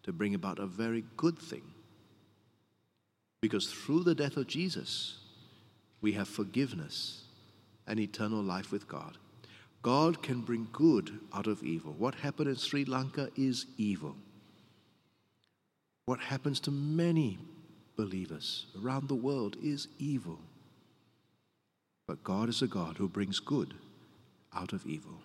to 0.03 0.13
bring 0.13 0.35
about 0.35 0.59
a 0.59 0.67
very 0.67 1.05
good 1.17 1.39
thing. 1.39 1.63
Because 3.41 3.67
through 3.67 4.05
the 4.05 4.15
death 4.15 4.37
of 4.37 4.47
Jesus, 4.47 5.19
we 6.07 6.13
have 6.13 6.29
forgiveness 6.29 7.25
and 7.89 7.99
eternal 7.99 8.41
life 8.41 8.71
with 8.71 8.87
God. 8.87 9.19
God 9.83 10.23
can 10.23 10.41
bring 10.41 10.69
good 10.73 11.19
out 11.35 11.49
of 11.49 11.65
evil. 11.65 11.97
What 11.99 12.15
happened 12.15 12.49
in 12.49 12.55
Sri 12.55 12.85
Lanka 12.85 13.29
is 13.35 13.67
evil. 13.77 14.15
What 16.05 16.21
happens 16.21 16.61
to 16.61 16.71
many 16.71 17.41
believers 17.97 18.67
around 18.81 19.09
the 19.09 19.17
world 19.17 19.57
is 19.61 19.89
evil. 19.99 20.39
But 22.07 22.23
God 22.23 22.49
is 22.51 22.63
a 22.63 22.69
God 22.69 22.99
who 22.99 23.09
brings 23.09 23.41
good 23.41 23.75
out 24.55 24.73
of 24.73 24.87
evil. 24.87 25.19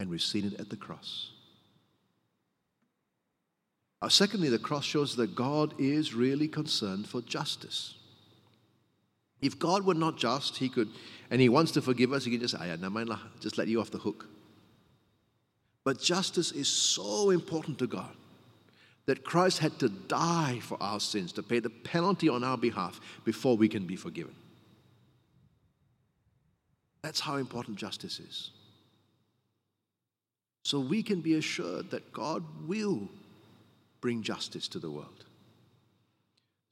And 0.00 0.10
we've 0.10 0.20
seen 0.20 0.44
it 0.44 0.60
at 0.60 0.68
the 0.68 0.76
cross. 0.76 1.30
Uh, 4.02 4.10
secondly, 4.10 4.50
the 4.50 4.58
cross 4.58 4.84
shows 4.84 5.16
that 5.16 5.34
God 5.34 5.72
is 5.78 6.12
really 6.12 6.46
concerned 6.46 7.08
for 7.08 7.22
justice. 7.22 7.94
If 9.40 9.58
God 9.58 9.84
were 9.84 9.94
not 9.94 10.16
just, 10.16 10.56
He 10.56 10.68
could, 10.68 10.88
and 11.30 11.40
He 11.40 11.48
wants 11.48 11.72
to 11.72 11.82
forgive 11.82 12.12
us, 12.12 12.24
He 12.24 12.30
can 12.30 12.40
just, 12.40 12.54
ah, 12.58 12.64
yeah, 12.64 12.76
never 12.76 12.90
mind, 12.90 13.10
just 13.40 13.58
let 13.58 13.68
you 13.68 13.80
off 13.80 13.90
the 13.90 13.98
hook. 13.98 14.26
But 15.84 16.00
justice 16.00 16.52
is 16.52 16.68
so 16.68 17.30
important 17.30 17.78
to 17.78 17.86
God 17.86 18.14
that 19.06 19.24
Christ 19.24 19.60
had 19.60 19.78
to 19.78 19.88
die 19.88 20.58
for 20.60 20.76
our 20.82 21.00
sins, 21.00 21.32
to 21.32 21.42
pay 21.42 21.60
the 21.60 21.70
penalty 21.70 22.28
on 22.28 22.44
our 22.44 22.58
behalf 22.58 23.00
before 23.24 23.56
we 23.56 23.68
can 23.68 23.86
be 23.86 23.96
forgiven. 23.96 24.34
That's 27.00 27.20
how 27.20 27.36
important 27.36 27.78
justice 27.78 28.20
is. 28.20 28.50
So 30.64 30.78
we 30.78 31.02
can 31.02 31.22
be 31.22 31.36
assured 31.36 31.90
that 31.90 32.12
God 32.12 32.44
will 32.66 33.08
bring 34.02 34.22
justice 34.22 34.68
to 34.68 34.78
the 34.78 34.90
world. 34.90 35.24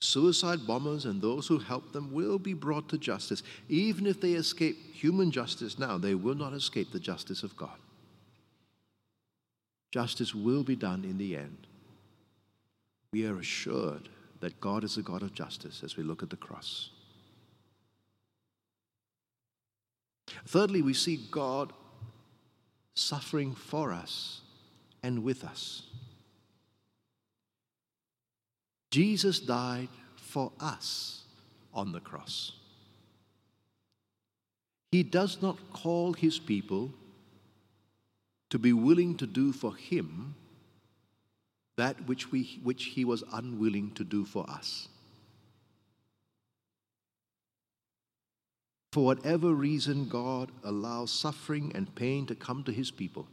Suicide 0.00 0.66
bombers 0.66 1.06
and 1.06 1.22
those 1.22 1.46
who 1.46 1.58
help 1.58 1.92
them 1.92 2.12
will 2.12 2.38
be 2.38 2.52
brought 2.52 2.88
to 2.90 2.98
justice. 2.98 3.42
Even 3.68 4.06
if 4.06 4.20
they 4.20 4.32
escape 4.32 4.76
human 4.94 5.30
justice 5.30 5.78
now, 5.78 5.96
they 5.96 6.14
will 6.14 6.34
not 6.34 6.52
escape 6.52 6.92
the 6.92 7.00
justice 7.00 7.42
of 7.42 7.56
God. 7.56 7.78
Justice 9.90 10.34
will 10.34 10.62
be 10.62 10.76
done 10.76 11.04
in 11.04 11.16
the 11.16 11.36
end. 11.36 11.66
We 13.12 13.26
are 13.26 13.38
assured 13.38 14.10
that 14.40 14.60
God 14.60 14.84
is 14.84 14.98
a 14.98 15.02
God 15.02 15.22
of 15.22 15.32
justice 15.32 15.82
as 15.82 15.96
we 15.96 16.02
look 16.02 16.22
at 16.22 16.28
the 16.28 16.36
cross. 16.36 16.90
Thirdly, 20.46 20.82
we 20.82 20.92
see 20.92 21.20
God 21.30 21.72
suffering 22.94 23.54
for 23.54 23.92
us 23.92 24.42
and 25.02 25.22
with 25.22 25.44
us. 25.44 25.82
Jesus 28.90 29.40
died 29.40 29.88
for 30.16 30.52
us 30.60 31.24
on 31.74 31.92
the 31.92 32.00
cross. 32.00 32.52
He 34.92 35.02
does 35.02 35.42
not 35.42 35.58
call 35.72 36.12
his 36.12 36.38
people 36.38 36.92
to 38.50 38.58
be 38.58 38.72
willing 38.72 39.16
to 39.16 39.26
do 39.26 39.52
for 39.52 39.74
him 39.74 40.34
that 41.76 42.06
which, 42.06 42.32
we, 42.32 42.60
which 42.62 42.84
he 42.84 43.04
was 43.04 43.22
unwilling 43.32 43.90
to 43.92 44.04
do 44.04 44.24
for 44.24 44.48
us. 44.48 44.88
For 48.92 49.04
whatever 49.04 49.52
reason 49.52 50.08
God 50.08 50.50
allows 50.64 51.10
suffering 51.10 51.72
and 51.74 51.94
pain 51.94 52.24
to 52.26 52.34
come 52.34 52.64
to 52.64 52.72
his 52.72 52.90
people, 52.90 53.28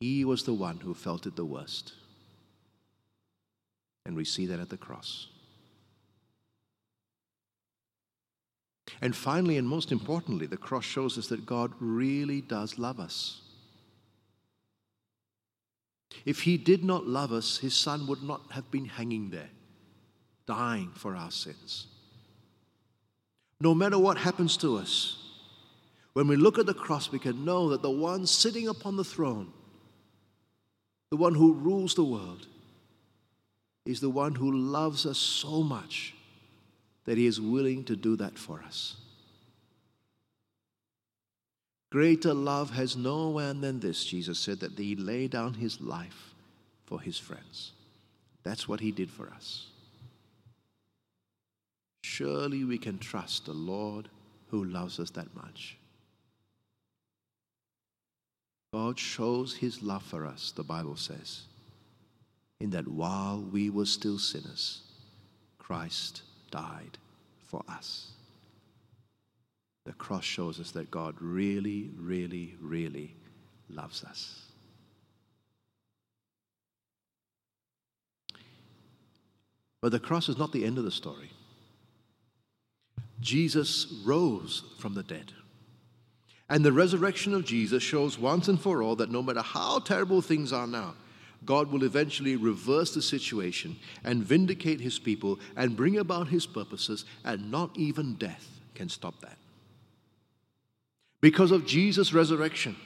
he 0.00 0.22
was 0.26 0.42
the 0.42 0.52
one 0.52 0.80
who 0.80 0.92
felt 0.92 1.24
it 1.26 1.36
the 1.36 1.46
worst. 1.46 1.94
And 4.06 4.14
we 4.14 4.24
see 4.24 4.46
that 4.46 4.60
at 4.60 4.70
the 4.70 4.76
cross. 4.76 5.26
And 9.02 9.14
finally, 9.14 9.58
and 9.58 9.68
most 9.68 9.90
importantly, 9.90 10.46
the 10.46 10.56
cross 10.56 10.84
shows 10.84 11.18
us 11.18 11.26
that 11.26 11.44
God 11.44 11.72
really 11.80 12.40
does 12.40 12.78
love 12.78 13.00
us. 13.00 13.42
If 16.24 16.42
He 16.42 16.56
did 16.56 16.84
not 16.84 17.04
love 17.06 17.32
us, 17.32 17.58
His 17.58 17.74
Son 17.74 18.06
would 18.06 18.22
not 18.22 18.52
have 18.52 18.70
been 18.70 18.84
hanging 18.84 19.30
there, 19.30 19.50
dying 20.46 20.92
for 20.94 21.16
our 21.16 21.32
sins. 21.32 21.88
No 23.60 23.74
matter 23.74 23.98
what 23.98 24.18
happens 24.18 24.56
to 24.58 24.78
us, 24.78 25.18
when 26.12 26.28
we 26.28 26.36
look 26.36 26.58
at 26.58 26.66
the 26.66 26.74
cross, 26.74 27.10
we 27.10 27.18
can 27.18 27.44
know 27.44 27.70
that 27.70 27.82
the 27.82 27.90
one 27.90 28.24
sitting 28.24 28.68
upon 28.68 28.96
the 28.96 29.04
throne, 29.04 29.52
the 31.10 31.16
one 31.16 31.34
who 31.34 31.54
rules 31.54 31.94
the 31.94 32.04
world, 32.04 32.46
is 33.86 34.00
the 34.00 34.10
one 34.10 34.34
who 34.34 34.52
loves 34.52 35.06
us 35.06 35.18
so 35.18 35.62
much 35.62 36.14
that 37.04 37.16
he 37.16 37.26
is 37.26 37.40
willing 37.40 37.84
to 37.84 37.96
do 37.96 38.16
that 38.16 38.38
for 38.38 38.62
us. 38.66 38.96
Greater 41.92 42.34
love 42.34 42.70
has 42.70 42.96
no 42.96 43.28
one 43.28 43.60
than 43.60 43.78
this, 43.80 44.04
Jesus 44.04 44.38
said, 44.38 44.60
that 44.60 44.76
he 44.76 44.96
laid 44.96 45.30
down 45.30 45.54
his 45.54 45.80
life 45.80 46.34
for 46.84 47.00
his 47.00 47.16
friends. 47.18 47.72
That's 48.42 48.68
what 48.68 48.80
he 48.80 48.90
did 48.90 49.10
for 49.10 49.30
us. 49.30 49.68
Surely 52.02 52.64
we 52.64 52.78
can 52.78 52.98
trust 52.98 53.46
the 53.46 53.52
Lord 53.52 54.08
who 54.48 54.64
loves 54.64 54.98
us 54.98 55.10
that 55.10 55.34
much. 55.34 55.78
God 58.72 58.98
shows 58.98 59.56
his 59.56 59.82
love 59.82 60.02
for 60.02 60.26
us, 60.26 60.52
the 60.52 60.62
Bible 60.62 60.96
says, 60.96 61.42
in 62.60 62.70
that 62.70 62.88
while 62.88 63.46
we 63.52 63.70
were 63.70 63.86
still 63.86 64.18
sinners, 64.18 64.82
Christ 65.58 66.22
died 66.50 66.98
for 67.44 67.62
us. 67.68 68.08
The 69.84 69.92
cross 69.92 70.24
shows 70.24 70.58
us 70.58 70.72
that 70.72 70.90
God 70.90 71.14
really, 71.20 71.90
really, 71.96 72.56
really 72.60 73.14
loves 73.68 74.02
us. 74.04 74.42
But 79.80 79.92
the 79.92 80.00
cross 80.00 80.28
is 80.28 80.38
not 80.38 80.52
the 80.52 80.64
end 80.64 80.78
of 80.78 80.84
the 80.84 80.90
story. 80.90 81.30
Jesus 83.20 83.86
rose 84.04 84.64
from 84.78 84.94
the 84.94 85.02
dead. 85.02 85.32
And 86.48 86.64
the 86.64 86.72
resurrection 86.72 87.34
of 87.34 87.44
Jesus 87.44 87.82
shows 87.82 88.18
once 88.18 88.48
and 88.48 88.60
for 88.60 88.82
all 88.82 88.96
that 88.96 89.10
no 89.10 89.22
matter 89.22 89.42
how 89.42 89.78
terrible 89.80 90.22
things 90.22 90.52
are 90.52 90.66
now, 90.66 90.94
God 91.44 91.70
will 91.70 91.84
eventually 91.84 92.36
reverse 92.36 92.94
the 92.94 93.02
situation 93.02 93.76
and 94.04 94.24
vindicate 94.24 94.80
his 94.80 94.98
people 94.98 95.38
and 95.56 95.76
bring 95.76 95.98
about 95.98 96.28
his 96.28 96.46
purposes, 96.46 97.04
and 97.24 97.50
not 97.50 97.70
even 97.76 98.14
death 98.14 98.48
can 98.74 98.88
stop 98.88 99.20
that. 99.20 99.36
Because 101.20 101.50
of 101.50 101.66
Jesus' 101.66 102.12
resurrection, 102.12 102.76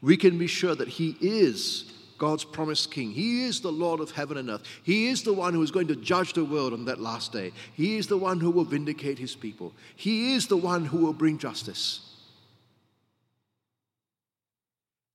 we 0.00 0.16
can 0.16 0.38
be 0.38 0.46
sure 0.46 0.74
that 0.74 0.88
he 0.88 1.16
is 1.20 1.92
God's 2.18 2.44
promised 2.44 2.90
king. 2.90 3.12
He 3.12 3.44
is 3.44 3.60
the 3.60 3.72
Lord 3.72 4.00
of 4.00 4.10
heaven 4.10 4.36
and 4.36 4.50
earth. 4.50 4.62
He 4.82 5.06
is 5.06 5.22
the 5.22 5.32
one 5.32 5.54
who 5.54 5.62
is 5.62 5.70
going 5.70 5.86
to 5.88 5.96
judge 5.96 6.32
the 6.32 6.44
world 6.44 6.72
on 6.72 6.84
that 6.86 7.00
last 7.00 7.32
day. 7.32 7.52
He 7.74 7.96
is 7.96 8.08
the 8.08 8.16
one 8.16 8.40
who 8.40 8.50
will 8.50 8.64
vindicate 8.64 9.18
his 9.18 9.36
people. 9.36 9.72
He 9.94 10.34
is 10.34 10.48
the 10.48 10.56
one 10.56 10.84
who 10.84 10.98
will 10.98 11.12
bring 11.12 11.38
justice. 11.38 12.00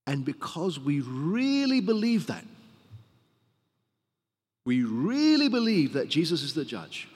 And 0.07 0.25
because 0.25 0.79
we 0.79 1.01
really 1.01 1.81
believe 1.81 2.27
that, 2.27 2.45
we 4.65 4.83
really 4.83 5.49
believe 5.49 5.93
that 5.93 6.09
Jesus 6.09 6.41
is 6.41 6.53
the 6.53 6.65
judge, 6.65 7.07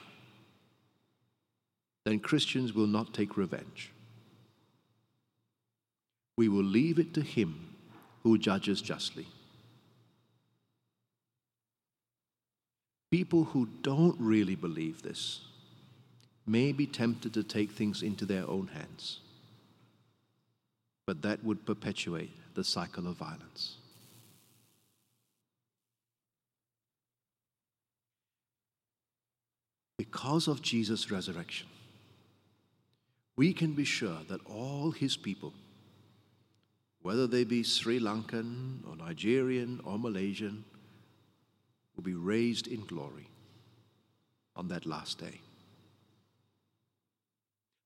then 2.04 2.20
Christians 2.20 2.74
will 2.74 2.86
not 2.86 3.14
take 3.14 3.36
revenge. 3.36 3.90
We 6.36 6.48
will 6.48 6.64
leave 6.64 6.98
it 6.98 7.14
to 7.14 7.20
Him 7.20 7.74
who 8.22 8.38
judges 8.38 8.80
justly. 8.82 9.26
People 13.10 13.44
who 13.44 13.68
don't 13.82 14.16
really 14.18 14.54
believe 14.54 15.02
this 15.02 15.40
may 16.46 16.72
be 16.72 16.86
tempted 16.86 17.32
to 17.34 17.42
take 17.42 17.72
things 17.72 18.02
into 18.02 18.26
their 18.26 18.46
own 18.48 18.68
hands, 18.68 19.20
but 21.06 21.22
that 21.22 21.42
would 21.42 21.64
perpetuate 21.64 22.30
the 22.54 22.64
cycle 22.64 23.06
of 23.06 23.16
violence. 23.16 23.76
Because 29.98 30.46
of 30.46 30.62
Jesus' 30.62 31.10
resurrection, 31.10 31.66
we 33.36 33.52
can 33.52 33.72
be 33.72 33.84
sure 33.84 34.18
that 34.28 34.40
all 34.46 34.92
his 34.92 35.16
people, 35.16 35.52
whether 37.02 37.26
they 37.26 37.42
be 37.42 37.64
Sri 37.64 37.98
Lankan 37.98 38.88
or 38.88 38.96
Nigerian 38.96 39.80
or 39.84 39.98
Malaysian, 39.98 40.64
will 41.96 42.04
be 42.04 42.14
raised 42.14 42.68
in 42.68 42.86
glory 42.86 43.26
on 44.54 44.68
that 44.68 44.86
last 44.86 45.18
day. 45.18 45.40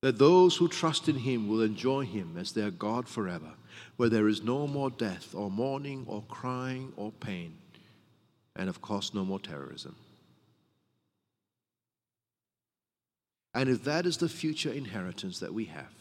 That 0.03 0.19
those 0.19 0.57
who 0.57 0.69
trust 0.69 1.09
in 1.09 1.17
him 1.17 1.49
will 1.49 1.63
enjoy 1.63 2.05
him 2.05 2.37
as 2.37 2.53
their 2.53 2.71
God 2.71 3.09
forever, 3.09 3.53
where 3.97 4.11
there 4.11 4.29
is 4.29 4.43
no 4.43 4.67
more 4.67 4.91
death 4.91 5.35
or 5.35 5.51
mourning 5.51 6.05
or 6.07 6.23
crying 6.29 6.93
or 6.97 7.11
pain, 7.13 7.57
and 8.55 8.69
of 8.69 8.83
course, 8.83 9.15
no 9.15 9.25
more 9.25 9.41
terrorism. 9.41 9.97
And 13.55 13.69
if 13.69 13.85
that 13.85 14.07
is 14.07 14.17
the 14.17 14.29
future 14.29 14.73
inheritance 14.73 15.39
that 15.41 15.53
we 15.53 15.67
have, 15.67 15.93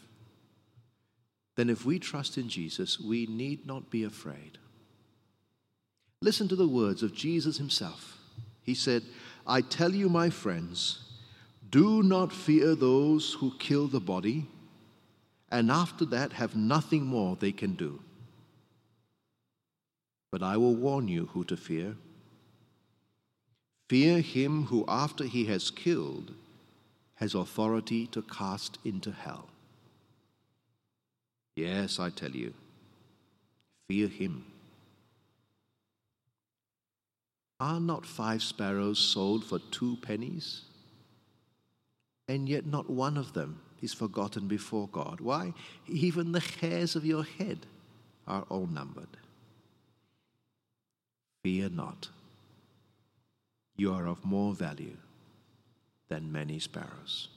then 1.56 1.68
if 1.68 1.84
we 1.84 1.98
trust 1.98 2.38
in 2.38 2.48
Jesus, 2.48 2.98
we 2.98 3.26
need 3.26 3.66
not 3.66 3.90
be 3.90 4.04
afraid. 4.04 4.58
Listen 6.22 6.48
to 6.48 6.56
the 6.56 6.68
words 6.68 7.02
of 7.02 7.14
Jesus 7.14 7.58
himself. 7.58 8.16
He 8.62 8.74
said, 8.74 9.02
I 9.46 9.60
tell 9.60 9.92
you, 9.92 10.08
my 10.08 10.30
friends, 10.30 11.00
do 11.68 12.02
not 12.02 12.32
fear 12.32 12.74
those 12.74 13.34
who 13.34 13.52
kill 13.58 13.88
the 13.88 14.00
body, 14.00 14.46
and 15.50 15.70
after 15.70 16.04
that 16.06 16.32
have 16.32 16.54
nothing 16.54 17.04
more 17.04 17.36
they 17.36 17.52
can 17.52 17.74
do. 17.74 18.00
But 20.30 20.42
I 20.42 20.56
will 20.56 20.74
warn 20.74 21.08
you 21.08 21.26
who 21.32 21.44
to 21.44 21.56
fear. 21.56 21.96
Fear 23.90 24.20
him 24.20 24.64
who, 24.66 24.84
after 24.88 25.24
he 25.24 25.44
has 25.46 25.70
killed, 25.70 26.32
has 27.22 27.36
authority 27.36 28.08
to 28.08 28.20
cast 28.22 28.78
into 28.84 29.12
hell. 29.12 29.46
Yes, 31.54 32.00
I 32.00 32.10
tell 32.10 32.32
you, 32.32 32.52
fear 33.86 34.08
him. 34.08 34.44
Are 37.60 37.78
not 37.78 38.04
five 38.04 38.42
sparrows 38.42 38.98
sold 38.98 39.44
for 39.44 39.60
two 39.70 39.98
pennies? 40.02 40.62
And 42.26 42.48
yet 42.48 42.66
not 42.66 42.90
one 42.90 43.16
of 43.16 43.34
them 43.34 43.60
is 43.80 43.94
forgotten 43.94 44.48
before 44.48 44.88
God. 44.88 45.20
Why? 45.20 45.54
Even 45.86 46.32
the 46.32 46.40
hairs 46.60 46.96
of 46.96 47.06
your 47.06 47.22
head 47.22 47.66
are 48.26 48.44
all 48.48 48.66
numbered. 48.66 49.16
Fear 51.44 51.68
not. 51.68 52.08
You 53.76 53.92
are 53.94 54.08
of 54.08 54.24
more 54.24 54.54
value 54.54 54.96
than 56.12 56.30
many 56.30 56.58
sparrows. 56.58 57.28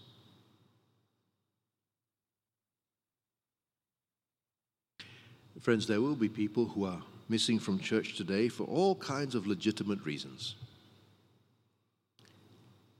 Friends, 5.61 5.87
there 5.87 6.01
will 6.01 6.17
be 6.17 6.27
people 6.27 6.65
who 6.65 6.83
are 6.83 7.01
missing 7.29 7.57
from 7.57 7.79
church 7.79 8.17
today 8.17 8.49
for 8.49 8.65
all 8.65 8.95
kinds 8.95 9.33
of 9.33 9.47
legitimate 9.47 10.03
reasons. 10.05 10.55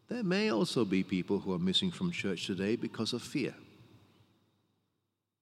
There 0.08 0.24
may 0.24 0.50
also 0.50 0.86
be 0.86 1.04
people 1.04 1.40
who 1.40 1.54
are 1.54 1.60
missing 1.60 1.92
from 1.92 2.10
church 2.10 2.48
today 2.48 2.78
because 2.78 3.12
of 3.12 3.22
fear. 3.22 3.54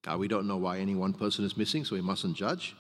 Now, 0.08 0.18
we 0.18 0.28
don't 0.28 0.48
know 0.48 0.58
why 0.58 0.80
any 0.80 0.96
one 0.96 1.13
person 1.13 1.46
is 1.46 1.56
missing, 1.56 1.86
so 1.86 1.96
we 1.96 2.02
mustn't 2.02 2.36
judge. 2.36 2.75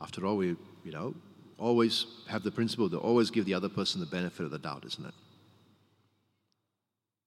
After 0.00 0.24
all, 0.24 0.36
we, 0.36 0.56
you 0.84 0.92
know, 0.92 1.14
always 1.58 2.06
have 2.28 2.44
the 2.44 2.52
principle 2.52 2.88
to 2.90 2.98
always 2.98 3.30
give 3.32 3.44
the 3.44 3.54
other 3.54 3.68
person 3.68 4.00
the 4.00 4.06
benefit 4.06 4.44
of 4.44 4.52
the 4.52 4.58
doubt, 4.58 4.84
isn't 4.86 5.04
it? 5.04 5.14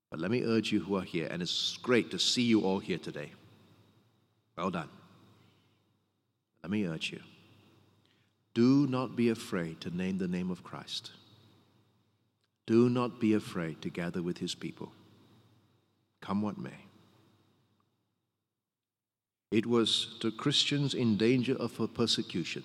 But 0.09 0.19
let 0.19 0.31
me 0.31 0.43
urge 0.43 0.71
you 0.71 0.79
who 0.79 0.95
are 0.95 1.03
here, 1.03 1.27
and 1.29 1.41
it's 1.41 1.77
great 1.77 2.11
to 2.11 2.19
see 2.19 2.41
you 2.41 2.61
all 2.61 2.79
here 2.79 2.97
today. 2.97 3.31
Well 4.57 4.71
done. 4.71 4.89
Let 6.63 6.71
me 6.71 6.85
urge 6.85 7.11
you 7.11 7.21
do 8.59 8.87
not 8.87 9.15
be 9.15 9.29
afraid 9.29 9.79
to 9.79 9.95
name 9.95 10.17
the 10.17 10.27
name 10.27 10.51
of 10.51 10.65
Christ. 10.65 11.11
Do 12.65 12.89
not 12.89 13.19
be 13.19 13.33
afraid 13.33 13.81
to 13.81 13.89
gather 13.89 14.21
with 14.21 14.39
his 14.39 14.53
people, 14.53 14.91
come 16.19 16.41
what 16.41 16.57
may. 16.57 16.85
It 19.51 19.65
was 19.65 20.17
to 20.19 20.29
Christians 20.29 20.93
in 20.93 21.15
danger 21.15 21.55
of 21.55 21.79
persecution 21.93 22.63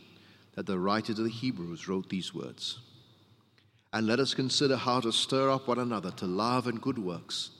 that 0.54 0.66
the 0.66 0.80
writer 0.80 1.14
to 1.14 1.22
the 1.22 1.30
Hebrews 1.30 1.86
wrote 1.86 2.08
these 2.08 2.34
words. 2.34 2.80
And 3.94 4.08
let 4.08 4.18
us 4.18 4.34
consider 4.34 4.76
how 4.76 4.98
to 4.98 5.12
stir 5.12 5.48
up 5.48 5.68
one 5.68 5.78
another 5.78 6.10
to 6.10 6.26
love 6.26 6.66
and 6.66 6.82
good 6.82 6.98
works, 6.98 7.50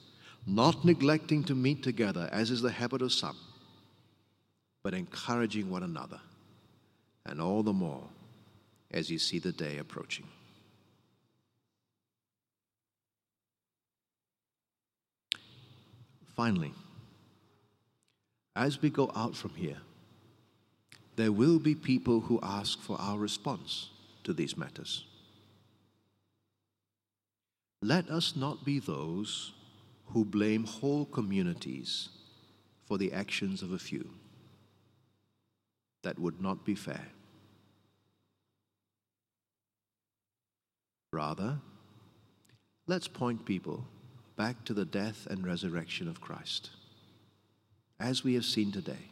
not 0.44 0.84
neglecting 0.84 1.44
to 1.44 1.54
meet 1.54 1.84
together, 1.84 2.28
as 2.32 2.50
is 2.50 2.60
the 2.60 2.72
habit 2.72 3.02
of 3.02 3.12
some, 3.12 3.36
but 4.82 4.94
encouraging 4.94 5.70
one 5.70 5.84
another, 5.84 6.18
and 7.24 7.40
all 7.40 7.62
the 7.62 7.72
more 7.72 8.02
as 8.90 9.12
you 9.12 9.18
see 9.20 9.38
the 9.38 9.52
day 9.52 9.78
approaching. 9.78 10.26
Finally, 16.34 16.74
as 18.56 18.82
we 18.82 18.90
go 18.90 19.12
out 19.14 19.36
from 19.36 19.50
here, 19.50 19.78
there 21.14 21.30
will 21.30 21.60
be 21.60 21.76
people 21.76 22.22
who 22.22 22.40
ask 22.42 22.80
for 22.80 23.00
our 23.00 23.18
response 23.18 23.90
to 24.24 24.32
these 24.32 24.56
matters. 24.56 25.04
Let 27.84 28.08
us 28.08 28.34
not 28.34 28.64
be 28.64 28.78
those 28.78 29.52
who 30.06 30.24
blame 30.24 30.64
whole 30.64 31.04
communities 31.04 32.08
for 32.86 32.96
the 32.96 33.12
actions 33.12 33.60
of 33.60 33.72
a 33.72 33.78
few. 33.78 34.08
That 36.02 36.18
would 36.18 36.40
not 36.40 36.64
be 36.64 36.74
fair. 36.74 37.08
Rather, 41.12 41.58
let's 42.86 43.06
point 43.06 43.44
people 43.44 43.84
back 44.34 44.64
to 44.64 44.72
the 44.72 44.86
death 44.86 45.26
and 45.28 45.46
resurrection 45.46 46.08
of 46.08 46.22
Christ, 46.22 46.70
as 48.00 48.24
we 48.24 48.32
have 48.32 48.46
seen 48.46 48.72
today. 48.72 49.10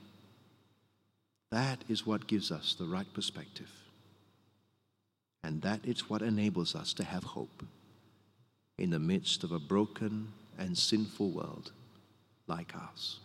That 1.51 1.85
is 1.91 2.07
what 2.07 2.27
gives 2.27 2.51
us 2.51 2.75
the 2.75 2.87
right 2.87 3.13
perspective. 3.13 3.71
And 5.45 5.61
that 5.61 5.81
is 5.85 6.09
what 6.09 6.23
enables 6.23 6.75
us 6.75 6.95
to 6.95 7.05
have 7.05 7.25
hope 7.25 7.67
in 8.79 8.91
the 8.91 8.99
midst 8.99 9.45
of 9.45 9.53
a 9.53 9.59
broken 9.59 10.29
and 10.59 10.77
sinful 10.77 11.31
world 11.31 11.73
like 12.47 12.75
ours. 12.75 13.21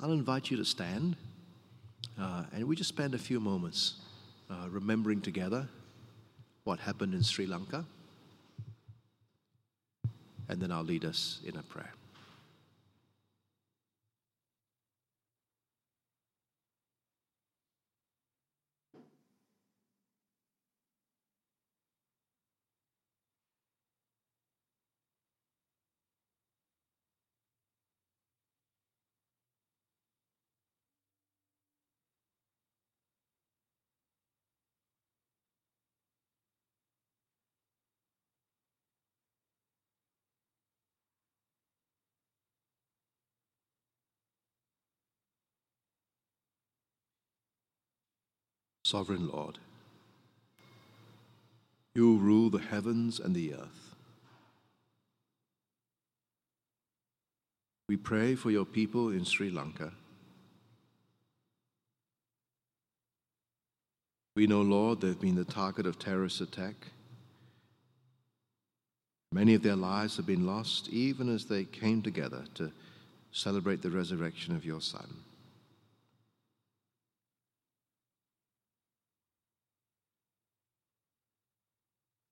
I'll 0.00 0.12
invite 0.12 0.50
you 0.50 0.58
to 0.58 0.64
stand, 0.64 1.16
uh, 2.20 2.44
and 2.52 2.64
we 2.64 2.76
just 2.76 2.88
spend 2.88 3.14
a 3.14 3.18
few 3.18 3.40
moments 3.40 3.94
uh, 4.50 4.68
remembering 4.70 5.22
together 5.22 5.68
what 6.64 6.80
happened 6.80 7.14
in 7.14 7.22
Sri 7.22 7.46
Lanka, 7.46 7.84
and 10.48 10.60
then 10.60 10.70
I'll 10.70 10.84
lead 10.84 11.04
us 11.04 11.40
in 11.44 11.56
a 11.56 11.62
prayer. 11.62 11.92
Sovereign 48.86 49.26
Lord, 49.26 49.58
you 51.96 52.18
rule 52.18 52.50
the 52.50 52.60
heavens 52.60 53.18
and 53.18 53.34
the 53.34 53.54
earth. 53.54 53.96
We 57.88 57.96
pray 57.96 58.36
for 58.36 58.52
your 58.52 58.64
people 58.64 59.08
in 59.08 59.24
Sri 59.24 59.50
Lanka. 59.50 59.90
We 64.36 64.46
know, 64.46 64.62
Lord, 64.62 65.00
they've 65.00 65.20
been 65.20 65.34
the 65.34 65.44
target 65.44 65.84
of 65.84 65.98
terrorist 65.98 66.40
attack. 66.40 66.76
Many 69.32 69.54
of 69.54 69.64
their 69.64 69.74
lives 69.74 70.16
have 70.16 70.26
been 70.26 70.46
lost 70.46 70.88
even 70.90 71.28
as 71.28 71.46
they 71.46 71.64
came 71.64 72.02
together 72.02 72.44
to 72.54 72.70
celebrate 73.32 73.82
the 73.82 73.90
resurrection 73.90 74.54
of 74.54 74.64
your 74.64 74.80
Son. 74.80 75.25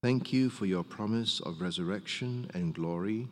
Thank 0.05 0.35
you 0.35 0.51
for 0.51 0.67
your 0.67 0.85
promise 0.85 1.41
of 1.41 1.63
resurrection 1.63 2.51
and 2.53 2.75
glory 2.75 3.27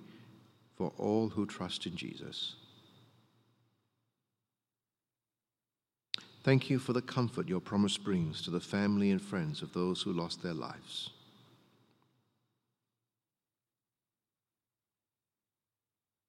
for 0.78 0.90
all 0.96 1.28
who 1.28 1.44
trust 1.44 1.84
in 1.84 1.96
Jesus. 1.96 2.54
Thank 6.44 6.70
you 6.70 6.78
for 6.78 6.94
the 6.94 7.02
comfort 7.02 7.46
your 7.46 7.60
promise 7.60 7.98
brings 7.98 8.40
to 8.44 8.50
the 8.50 8.58
family 8.58 9.10
and 9.10 9.20
friends 9.20 9.60
of 9.60 9.74
those 9.74 10.00
who 10.00 10.14
lost 10.14 10.42
their 10.42 10.54
lives. 10.54 11.10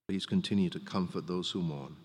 Please 0.10 0.26
continue 0.26 0.70
to 0.72 0.80
comfort 0.82 1.26
those 1.26 1.52
who 1.52 1.62
mourn 1.62 1.96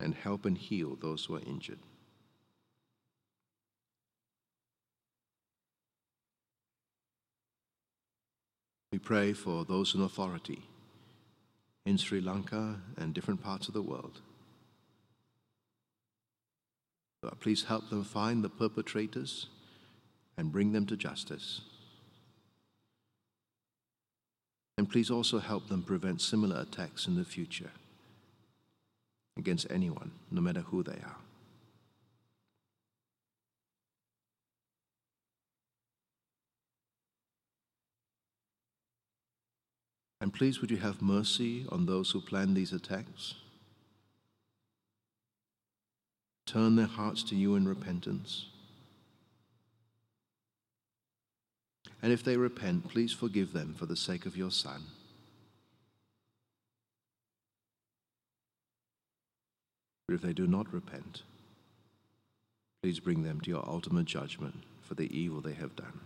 and 0.00 0.14
help 0.14 0.44
and 0.44 0.58
heal 0.58 0.98
those 1.00 1.24
who 1.24 1.36
are 1.36 1.46
injured. 1.46 1.78
We 8.92 8.98
pray 8.98 9.32
for 9.32 9.64
those 9.64 9.94
in 9.94 10.02
authority 10.02 10.68
in 11.86 11.96
Sri 11.96 12.20
Lanka 12.20 12.76
and 12.98 13.14
different 13.14 13.42
parts 13.42 13.66
of 13.66 13.74
the 13.74 13.82
world. 13.82 14.20
Uh, 17.24 17.30
please 17.40 17.64
help 17.64 17.88
them 17.88 18.04
find 18.04 18.44
the 18.44 18.50
perpetrators 18.50 19.46
and 20.36 20.52
bring 20.52 20.72
them 20.72 20.86
to 20.86 20.96
justice. 20.96 21.62
And 24.76 24.90
please 24.90 25.10
also 25.10 25.38
help 25.38 25.68
them 25.68 25.82
prevent 25.82 26.20
similar 26.20 26.60
attacks 26.60 27.06
in 27.06 27.16
the 27.16 27.24
future 27.24 27.70
against 29.38 29.66
anyone, 29.70 30.10
no 30.30 30.40
matter 30.42 30.60
who 30.60 30.82
they 30.82 30.92
are. 30.92 31.21
And 40.22 40.32
please, 40.32 40.62
would 40.62 40.70
you 40.70 40.78
have 40.78 41.02
mercy 41.02 41.66
on 41.68 41.84
those 41.84 42.12
who 42.12 42.22
plan 42.22 42.54
these 42.54 42.72
attacks? 42.72 43.34
Turn 46.46 46.76
their 46.76 46.86
hearts 46.86 47.22
to 47.24 47.36
you 47.36 47.56
in 47.56 47.68
repentance. 47.68 48.46
And 52.00 52.10
if 52.10 52.24
they 52.24 52.38
repent, 52.38 52.88
please 52.88 53.12
forgive 53.12 53.52
them 53.52 53.74
for 53.74 53.84
the 53.84 53.96
sake 53.96 54.24
of 54.24 54.34
your 54.34 54.50
Son. 54.50 54.84
But 60.08 60.14
if 60.14 60.22
they 60.22 60.32
do 60.32 60.46
not 60.46 60.72
repent, 60.72 61.22
Please 62.82 62.98
bring 62.98 63.22
them 63.22 63.40
to 63.40 63.48
your 63.48 63.64
ultimate 63.68 64.06
judgment 64.06 64.64
for 64.82 64.94
the 64.94 65.16
evil 65.16 65.40
they 65.40 65.52
have 65.52 65.76
done. 65.76 66.00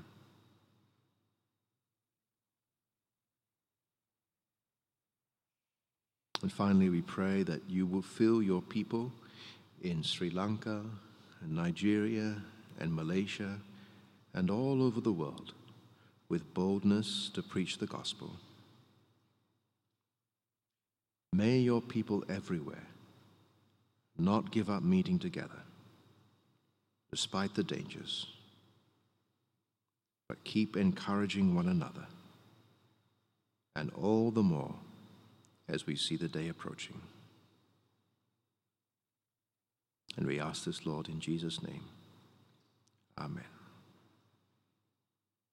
And 6.46 6.52
finally, 6.52 6.90
we 6.90 7.02
pray 7.02 7.42
that 7.42 7.62
you 7.68 7.86
will 7.86 8.02
fill 8.02 8.40
your 8.40 8.62
people 8.62 9.10
in 9.82 10.04
Sri 10.04 10.30
Lanka 10.30 10.80
and 11.40 11.56
Nigeria 11.56 12.36
and 12.78 12.94
Malaysia 12.94 13.58
and 14.32 14.48
all 14.48 14.80
over 14.80 15.00
the 15.00 15.10
world 15.10 15.54
with 16.28 16.54
boldness 16.54 17.30
to 17.34 17.42
preach 17.42 17.78
the 17.78 17.88
gospel. 17.88 18.30
May 21.32 21.58
your 21.58 21.80
people 21.80 22.22
everywhere 22.28 22.86
not 24.16 24.52
give 24.52 24.70
up 24.70 24.84
meeting 24.84 25.18
together 25.18 25.62
despite 27.10 27.56
the 27.56 27.64
dangers, 27.64 28.28
but 30.28 30.44
keep 30.44 30.76
encouraging 30.76 31.56
one 31.56 31.66
another, 31.66 32.06
and 33.74 33.90
all 33.94 34.30
the 34.30 34.44
more 34.44 34.76
as 35.68 35.86
we 35.86 35.96
see 35.96 36.16
the 36.16 36.28
day 36.28 36.48
approaching. 36.48 37.00
And 40.16 40.26
we 40.26 40.40
ask 40.40 40.64
this, 40.64 40.86
Lord, 40.86 41.08
in 41.08 41.20
Jesus' 41.20 41.62
name. 41.62 41.84
Amen. 43.18 43.55